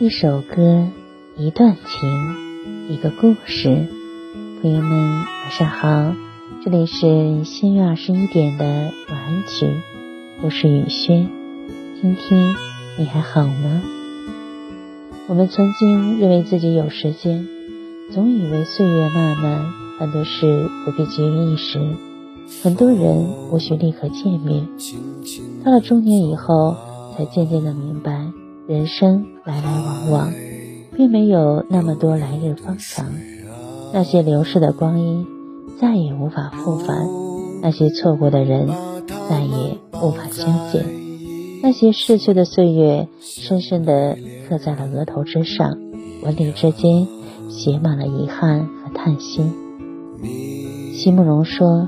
[0.00, 0.88] 一首歌，
[1.36, 3.86] 一段情，一个故事。
[4.60, 6.12] 朋友们，晚上好，
[6.64, 9.80] 这里是新月二十一点的晚安曲，
[10.42, 11.30] 我是雨轩。
[12.02, 12.54] 今天
[12.98, 13.82] 你还好吗？
[15.28, 17.46] 我们曾经认为自己有时间，
[18.10, 19.64] 总以为岁月漫漫，
[20.00, 21.78] 很多事不必急于一时，
[22.64, 24.66] 很多人无需立刻见面。
[25.64, 26.74] 到了中年以后，
[27.16, 28.23] 才渐渐的明白。
[28.66, 30.32] 人生来来往往，
[30.96, 33.06] 并没有那么多来日方长。
[33.92, 35.26] 那些流逝的光阴，
[35.78, 37.06] 再也无法复返；
[37.60, 38.68] 那些错过的人，
[39.28, 40.82] 再也无法相见。
[41.62, 44.16] 那些逝去的岁月，深深地
[44.48, 45.78] 刻在了额头之上，
[46.22, 47.06] 纹理之间
[47.50, 49.42] 写满了遗憾和叹息。
[50.94, 51.86] 席慕容说：“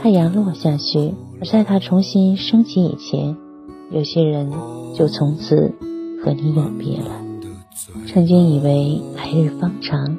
[0.00, 3.36] 太阳落下去，而在它重新升起以前，
[3.90, 4.50] 有些人
[4.94, 5.74] 就从此。”
[6.22, 7.10] 和你永别了。
[8.06, 10.16] 曾经以为来日方长，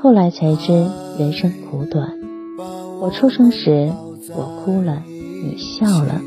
[0.00, 0.86] 后来才知
[1.18, 2.12] 人生苦短。
[3.00, 3.92] 我出生时，
[4.34, 6.20] 我哭了，你笑了；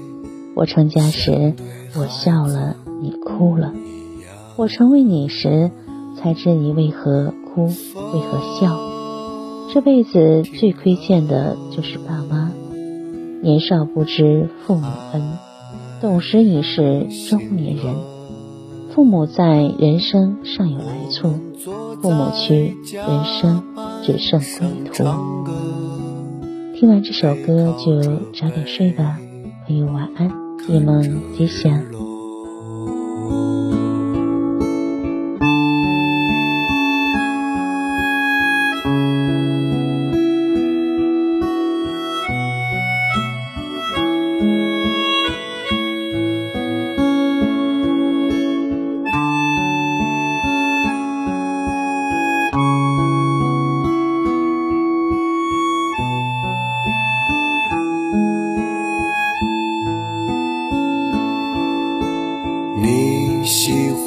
[0.55, 1.53] 我成家时，
[1.95, 3.71] 我笑了，你哭了；
[4.57, 5.71] 我成为你时，
[6.17, 8.77] 才知你为何哭，为何笑。
[9.73, 12.51] 这辈子最亏欠的就是爸妈。
[13.41, 15.21] 年少不知父母恩，
[16.01, 18.16] 懂时已是中年人。
[18.97, 21.29] 父母在，人生尚有来处；
[22.01, 23.63] 父母去，人生
[24.03, 25.03] 只剩归途。
[26.73, 28.01] 听完这首歌就
[28.33, 29.19] 早点睡吧，
[29.67, 30.31] 朋友晚安，
[30.67, 31.03] 夜梦
[31.37, 32.06] 吉祥。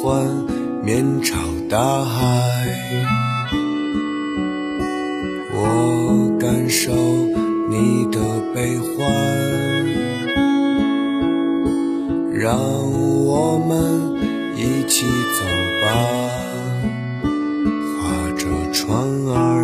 [0.01, 0.25] 欢
[0.83, 1.37] 面朝
[1.69, 2.41] 大海，
[5.53, 6.91] 我感受
[7.69, 8.19] 你的
[8.55, 9.07] 悲欢，
[12.33, 12.57] 让
[13.27, 13.77] 我们
[14.57, 15.45] 一起走
[15.83, 15.87] 吧，
[18.01, 18.01] 划
[18.39, 18.97] 着船
[19.27, 19.60] 儿。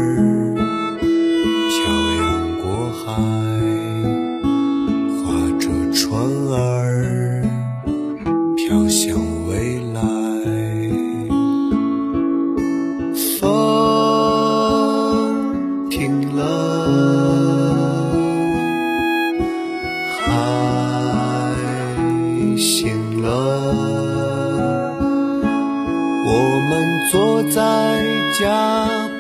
[26.68, 28.04] 我们坐在
[28.42, 28.44] 甲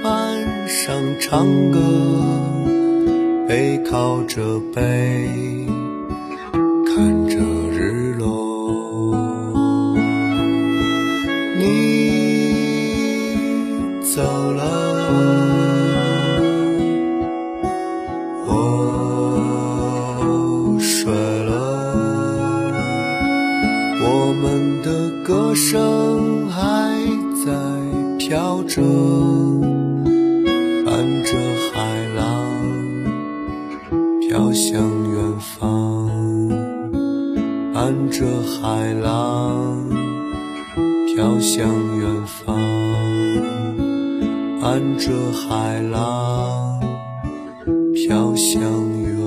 [0.03, 1.79] 板上唱歌，
[3.47, 5.25] 背靠着背
[6.85, 7.37] 看着
[7.71, 9.15] 日落。
[11.57, 11.63] 你
[14.01, 14.21] 走
[14.51, 14.61] 了，
[18.45, 18.51] 我
[20.81, 21.13] 睡
[21.45, 22.73] 了，
[24.03, 26.96] 我们的歌声还。
[28.67, 28.81] 着，
[30.85, 31.37] 伴着
[31.71, 32.21] 海浪
[34.21, 36.09] 飘向远方，
[37.73, 39.89] 伴着海浪
[41.07, 41.65] 飘向
[41.97, 42.55] 远方，
[44.61, 46.81] 伴着海浪
[47.93, 48.61] 飘向
[49.01, 49.26] 远。